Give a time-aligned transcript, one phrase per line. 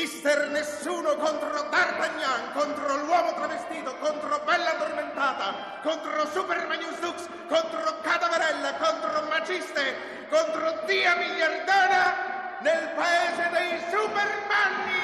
[0.00, 8.00] Mister Nessuno contro D'Artagnan, contro l'uomo travestito, contro Bella Addormentata, contro Super Magnus Lux, contro
[8.00, 15.00] Cadaverella, contro Magiste, contro Dia Miliardana nel paese dei Supermanni!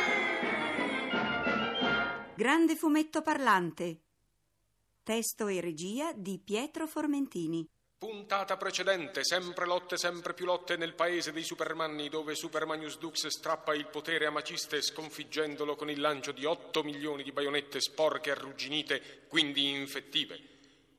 [2.35, 4.01] Grande fumetto parlante.
[5.03, 7.69] Testo e regia di Pietro Formentini.
[7.99, 13.75] Puntata precedente, sempre lotte, sempre più lotte nel paese dei Supermanni, dove Supermanius Dux strappa
[13.75, 18.33] il potere a Maciste sconfiggendolo con il lancio di 8 milioni di baionette sporche e
[18.33, 20.39] arrugginite, quindi infettive.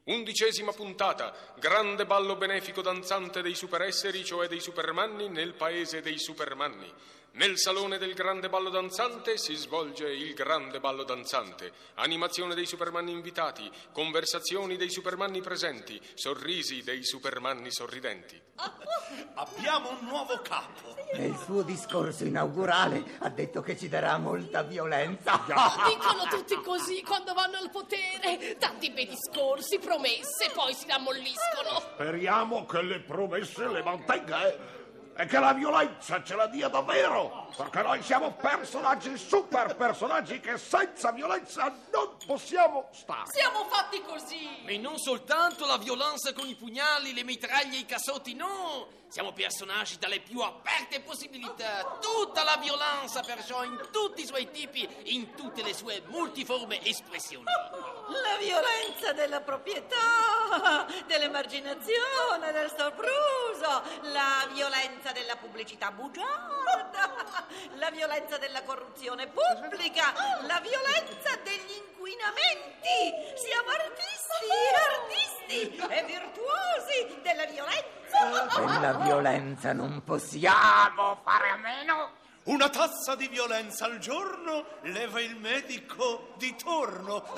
[0.05, 6.91] Undicesima puntata, grande ballo benefico danzante dei superesseri, cioè dei Supermanni, nel paese dei Supermanni.
[7.34, 11.72] Nel salone del grande ballo danzante si svolge il grande ballo danzante.
[11.95, 18.41] Animazione dei Supermanni invitati, conversazioni dei Supermanni presenti, sorrisi dei Supermanni sorridenti.
[19.36, 20.95] Abbiamo un nuovo capo.
[21.13, 25.44] Nel suo discorso inaugurale ha detto che ci darà molta violenza.
[25.45, 28.58] Dicono tutti così quando vanno al potere.
[28.58, 31.80] Tanti bei discorsi, promesse, poi si rammolliscono.
[31.94, 34.86] Speriamo che le promesse le mantenga eh?
[35.18, 37.50] E che la violenza ce la dia davvero.
[37.56, 43.32] Perché noi siamo personaggi, super personaggi che senza violenza non possiamo stare.
[43.32, 44.64] Siamo fatti così.
[44.66, 48.95] E non soltanto la violenza con i pugnali, le mitraglie e i cassotti, no!
[49.10, 51.98] Siamo personaggi dalle più aperte possibilità.
[52.00, 57.45] Tutta la violenza, perciò, in tutti i suoi tipi, in tutte le sue multiforme espressioni.
[58.09, 63.83] La violenza della proprietà, dell'emarginazione, del sopruso,
[64.14, 67.11] la violenza della pubblicità bugiarda,
[67.75, 73.36] la violenza della corruzione pubblica, la violenza degli inquinamenti.
[73.36, 74.47] Siamo artisti,
[74.95, 77.95] artisti e virtuosi della violenza.
[78.80, 82.25] Della violenza non possiamo fare a meno.
[82.48, 87.26] Una tazza di violenza al giorno leva il medico di torno.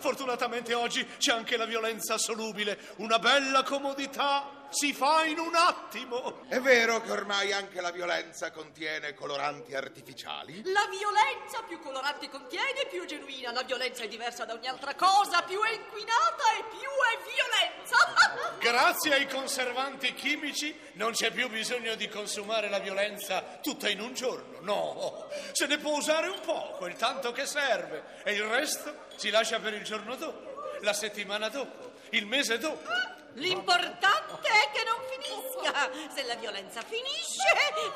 [0.00, 6.40] Fortunatamente oggi c'è anche la violenza solubile, una bella comodità si fa in un attimo.
[6.48, 10.62] È vero che ormai anche la violenza contiene coloranti artificiali?
[10.64, 13.52] La violenza più coloranti contiene, più genuina.
[13.52, 18.56] La violenza è diversa da ogni altra cosa, più è inquinata e più è violenza.
[18.58, 24.14] Grazie ai conservanti chimici non c'è più bisogno di consumare la violenza tutta in un
[24.14, 24.60] giorno.
[24.60, 29.28] No, se ne può usare un poco, il tanto che serve, e il resto si
[29.30, 33.11] lascia per il giorno dopo, la settimana dopo, il mese dopo.
[33.34, 35.90] L'importante è che non finisca.
[36.12, 37.42] Se la violenza finisce,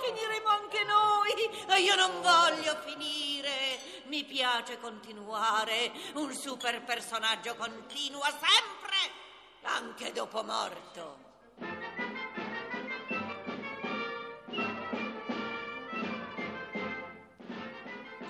[0.02, 1.32] finiremo anche noi.
[1.68, 3.78] E io non voglio finire.
[4.04, 5.92] Mi piace continuare.
[6.14, 8.96] Un super personaggio continua sempre,
[9.62, 11.25] anche dopo morto.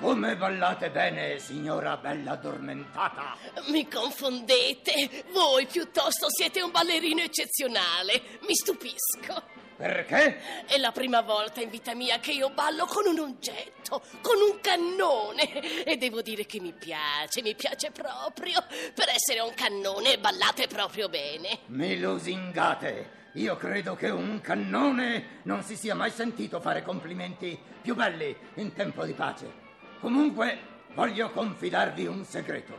[0.06, 3.37] Come ballate bene, signora bella addormentata.
[3.71, 5.25] Mi confondete.
[5.33, 8.22] Voi piuttosto siete un ballerino eccezionale.
[8.43, 9.43] Mi stupisco.
[9.77, 10.65] Perché?
[10.65, 14.61] È la prima volta in vita mia che io ballo con un oggetto, con un
[14.61, 15.83] cannone.
[15.83, 18.62] E devo dire che mi piace, mi piace proprio.
[18.95, 21.62] Per essere un cannone ballate proprio bene.
[21.66, 23.25] Mi lusingate.
[23.33, 28.72] Io credo che un cannone non si sia mai sentito fare complimenti più belli in
[28.72, 29.66] tempo di pace.
[30.01, 30.59] Comunque,
[30.95, 32.75] voglio confidarvi un segreto.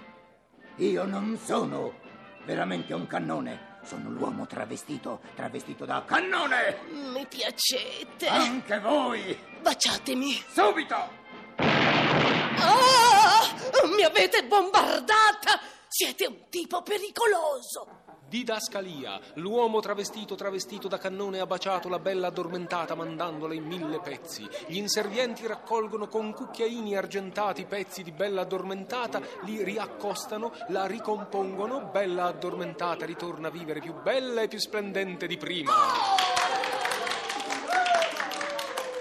[0.78, 1.94] Io non sono
[2.46, 3.76] veramente un cannone.
[3.84, 6.80] Sono l'uomo travestito, travestito da cannone!
[7.14, 8.28] Mi piacete.
[8.28, 9.38] Anche voi!
[9.62, 10.44] Baciatemi.
[10.52, 10.96] Subito!
[12.60, 13.42] Ah!
[13.96, 15.60] Mi avete bombardata!
[15.88, 18.06] Siete un tipo pericoloso.
[18.28, 24.46] Didascalia, l'uomo travestito travestito da cannone ha baciato la bella addormentata mandandola in mille pezzi.
[24.66, 32.26] Gli inservienti raccolgono con cucchiaini argentati pezzi di bella addormentata, li riaccostano, la ricompongono, bella
[32.26, 35.72] addormentata ritorna a vivere più bella e più splendente di prima.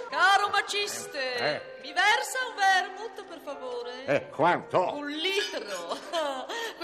[0.09, 1.60] Caro Maciste, Eh.
[1.83, 4.04] mi versa un vermouth, per favore?
[4.06, 4.92] Eh, quanto?
[4.95, 5.35] Un litro.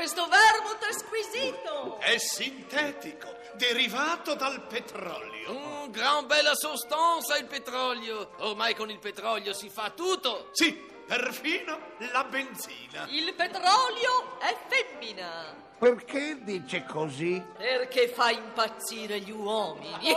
[0.02, 1.98] Questo è squisito.
[2.00, 5.52] È sintetico, derivato dal petrolio.
[5.52, 8.32] Mm, gran bella sostanza il petrolio.
[8.38, 10.48] Ormai con il petrolio si fa tutto.
[10.50, 10.72] Sì,
[11.06, 11.78] perfino
[12.10, 13.06] la benzina.
[13.10, 15.54] Il petrolio è femmina.
[15.78, 17.40] Perché dice così?
[17.56, 20.16] Perché fa impazzire gli uomini.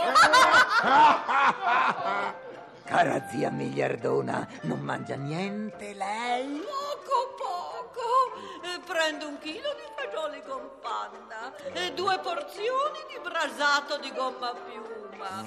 [2.84, 6.60] Cara zia miliardona, non mangia niente lei?
[8.86, 14.54] Prendo un chilo di fagioli con panna e due porzioni di brasato di gomma a
[14.54, 15.44] piuma.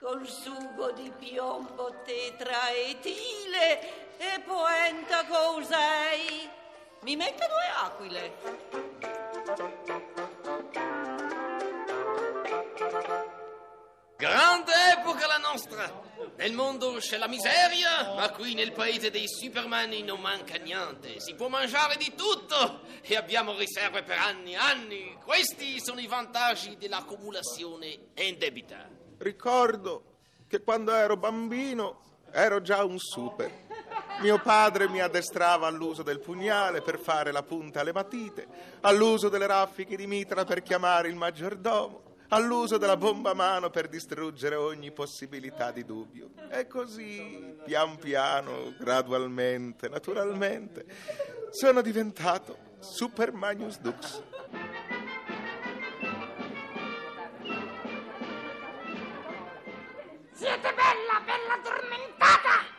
[0.00, 3.78] Con sugo di piombo tetraetile
[4.18, 6.50] e poenta cos'hai?
[7.02, 8.32] Mi mette due aquile.
[14.16, 14.73] Grande
[15.04, 16.02] epoca la nostra!
[16.36, 21.20] Nel mondo c'è la miseria, ma qui nel paese dei Superman non manca niente.
[21.20, 25.18] Si può mangiare di tutto e abbiamo riserve per anni e anni.
[25.22, 28.88] Questi sono i vantaggi dell'accumulazione indebita.
[29.18, 30.04] Ricordo
[30.48, 32.00] che quando ero bambino
[32.32, 33.62] ero già un super.
[34.20, 38.46] Mio padre mi addestrava all'uso del pugnale per fare la punta alle matite,
[38.80, 43.88] all'uso delle raffiche di mitra per chiamare il maggiordomo, all'uso della bomba a mano per
[43.88, 46.30] distruggere ogni possibilità di dubbio.
[46.50, 50.84] E così, pian piano, gradualmente, naturalmente,
[51.50, 54.22] sono diventato Super Magnus Dux.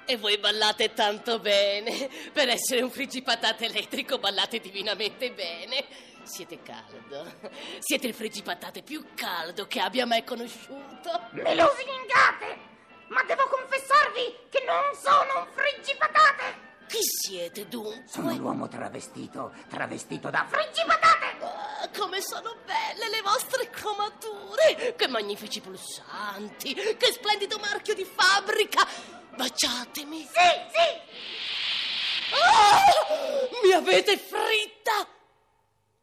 [0.06, 2.10] E voi ballate tanto bene.
[2.32, 5.86] Per essere un friggipatate elettrico ballate divinamente bene.
[6.24, 7.34] Siete caldo.
[7.80, 11.30] Siete il friggipatate più caldo che abbia mai conosciuto.
[11.32, 12.74] Me lo svingate!
[13.08, 16.65] Ma devo confessarvi che non sono un friggipatate!
[16.88, 18.04] Chi siete dunque?
[18.08, 20.46] Sono l'uomo travestito, travestito da...
[20.48, 21.26] Friggipatate!
[21.42, 24.96] Ah, come sono belle le vostre cromature!
[24.96, 26.74] Che magnifici pulsanti!
[26.74, 28.88] Che splendido marchio di fabbrica!
[29.36, 30.20] Baciatemi!
[30.20, 32.34] Sì, sì!
[32.34, 35.15] Ah, mi avete fritta!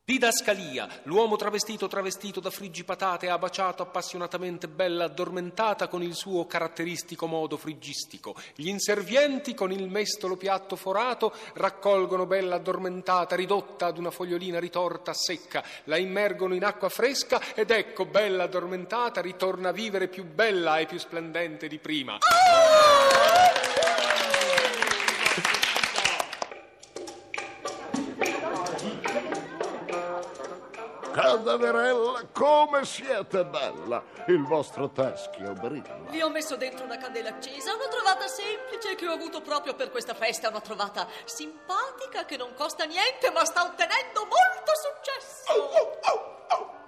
[0.05, 7.29] Didascalia, l'uomo travestito travestito da friggipatate ha baciato appassionatamente bella addormentata con il suo caratteristico
[7.29, 8.35] modo friggistico.
[8.57, 15.15] Gli inservienti con il mestolo piatto forato raccolgono bella addormentata ridotta ad una fogliolina ritorta
[15.15, 20.79] secca, la immergono in acqua fresca ed ecco bella addormentata ritorna a vivere più bella
[20.79, 22.19] e più splendente di prima.
[31.13, 34.03] Cadaverella, come siete bella!
[34.29, 35.99] Il vostro teschio brilla.
[36.09, 39.91] Vi ho messo dentro una candela accesa, l'ho trovata semplice che ho avuto proprio per
[39.91, 46.33] questa festa, l'ho trovata simpatica che non costa niente ma sta ottenendo molto successo.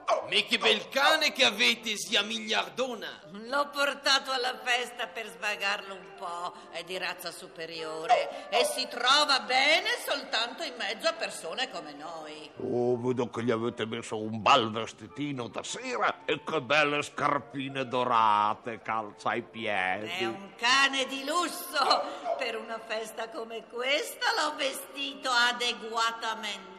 [0.06, 3.20] Ma che bel cane che avete, zia miliardona!
[3.30, 9.40] L'ho portato alla festa per svagarlo un po', è di razza superiore e si trova
[9.40, 12.50] bene soltanto in mezzo a persone come noi.
[12.58, 17.86] Oh, vedo che gli avete messo un bel vestitino da sera e che belle scarpine
[17.86, 20.24] dorate, calza ai È piedi.
[20.24, 22.22] un cane di lusso.
[22.38, 26.73] Per una festa come questa l'ho vestito adeguatamente.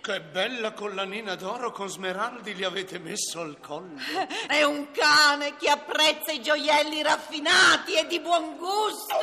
[0.00, 3.98] Che bella collanina d'oro con smeraldi gli avete messo al collo.
[4.46, 9.16] È un cane che apprezza i gioielli raffinati e di buon gusto.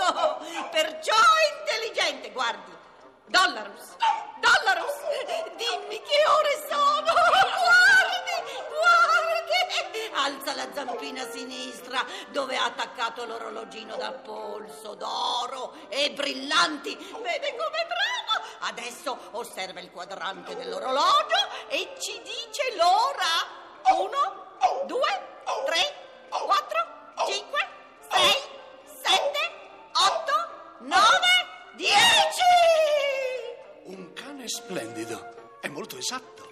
[0.71, 2.31] Perciò è intelligente.
[2.31, 2.71] Guardi,
[3.27, 3.95] Dollarus,
[4.41, 4.99] Dollarus,
[5.55, 7.13] dimmi che ore sono.
[7.13, 9.31] Guardi, guardi.
[10.15, 16.95] Alza la zampina sinistra dove ha attaccato l'orologino da polso d'oro e brillanti.
[16.95, 18.22] Vede com'è bravo.
[18.65, 21.35] Adesso osserva il quadrante dell'orologio
[21.67, 23.61] e ci dice l'ora.
[23.97, 24.55] Uno,
[24.85, 27.67] due, tre, quattro, cinque,
[28.09, 28.41] sei,
[28.85, 29.51] sette,
[29.91, 30.33] otto,
[30.79, 32.39] nove, dieci!
[33.83, 35.57] Un cane splendido.
[35.59, 36.49] È molto esatto.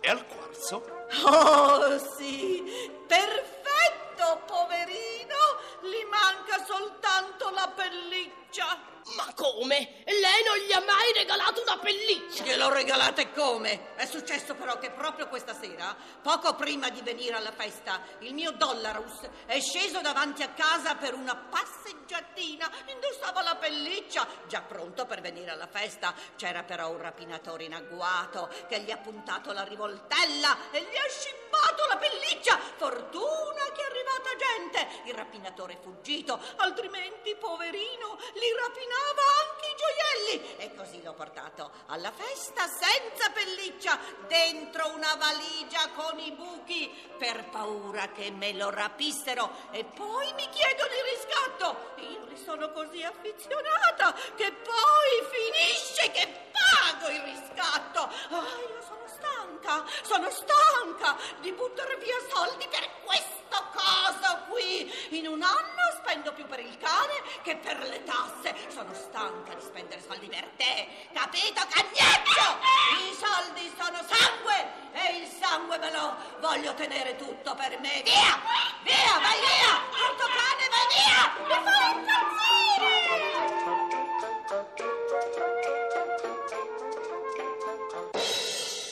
[0.00, 0.84] E al quarzo?
[1.24, 2.62] Oh sì,
[3.04, 5.36] perfetto, poverino!
[5.80, 7.68] Gli manca soltanto la
[8.48, 8.96] pelliccia.
[9.16, 10.02] Ma come?
[10.04, 12.44] Lei non gli ha mai regalato una pelliccia?
[12.44, 13.94] Gliel'ho regalata e come?
[13.94, 18.50] È successo però che proprio questa sera, poco prima di venire alla festa, il mio
[18.52, 22.70] Dollarus è sceso davanti a casa per una passeggiatina.
[22.92, 26.14] Indossava la pelliccia, già pronto per venire alla festa.
[26.36, 31.08] C'era però un rapinatore in agguato che gli ha puntato la rivoltella e gli ha
[31.08, 32.58] scippato la pelliccia.
[32.76, 34.88] Fortuna che è arrivata gente.
[35.04, 40.56] Il rapinatore è fuggito, altrimenti, poverino, li rapinava anche i gioielli.
[40.58, 47.48] E così l'ho portato alla festa senza pelliccia, dentro una valigia con i buchi, per
[47.50, 49.50] paura che me lo rapissero.
[49.70, 51.94] E poi mi chiedono il riscatto.
[51.96, 58.00] Io li sono così affezionata che poi finisce che pago il riscatto.
[58.00, 62.77] Ah, io sono stanca, sono stanca di buttare via soldi per
[66.68, 68.54] il cane che per le tasse.
[68.68, 72.58] Sono stanca di spendere soldi per te, capito cagnetto?
[73.08, 78.02] I soldi sono sangue e il sangue me lo voglio tenere tutto per me.
[78.04, 78.40] Via,
[78.82, 82.96] via, vai via, brutto cane, vai via, mi fai impazzire!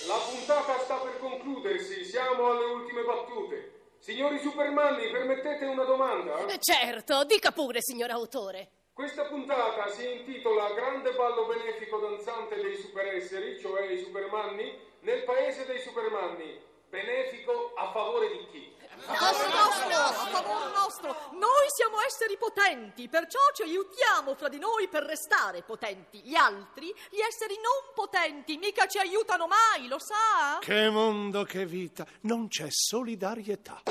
[0.06, 3.75] La puntata sta per concludersi, siamo alle ultime battute.
[4.07, 6.39] Signori Supermanni, permettete una domanda?
[6.47, 8.71] Eh, Certo, dica pure, signor autore.
[8.93, 15.67] Questa puntata si intitola Grande ballo benefico danzante dei superesseri, cioè i Supermanni, nel paese
[15.67, 16.57] dei Supermanni.
[16.89, 18.77] Benefico a favore di chi?
[19.07, 21.17] A favore nostro, a favore nostro.
[21.33, 26.20] Noi siamo esseri potenti, perciò ci aiutiamo fra di noi per restare potenti.
[26.25, 30.58] Gli altri, gli esseri non potenti, mica ci aiutano mai, lo sa?
[30.61, 32.04] Che mondo, che vita.
[32.23, 33.82] Non c'è solidarietà.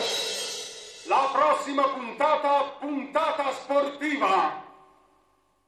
[1.07, 4.63] La prossima puntata, puntata sportiva.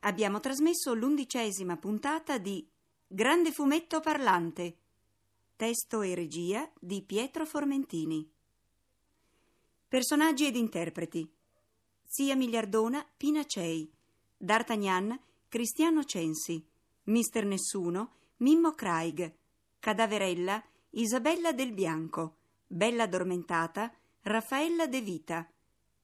[0.01, 2.67] Abbiamo trasmesso l'undicesima puntata di
[3.09, 4.75] Grande fumetto parlante.
[5.55, 8.29] Testo e regia di Pietro Formentini.
[9.87, 11.36] Personaggi ed interpreti.
[12.09, 13.91] Zia Miliardona, Pina Cei.
[14.37, 16.65] D'Artagnan, Cristiano Censi.
[17.03, 19.35] Mister Nessuno, Mimmo Craig.
[19.77, 22.37] Cadaverella, Isabella Del Bianco.
[22.65, 25.51] Bella Addormentata, Raffaella De Vita.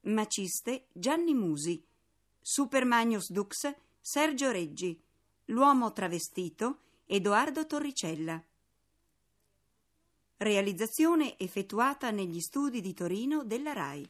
[0.01, 1.81] Maciste, Gianni Musi.
[2.41, 5.01] Super Magnus Dux, Sergio Reggi.
[5.45, 8.43] L'uomo travestito, Edoardo Torricella.
[10.35, 14.09] Realizzazione effettuata negli studi di Torino della RAI.